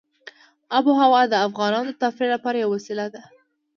[0.77, 3.21] آب وهوا د افغانانو د تفریح لپاره یوه وسیله ده.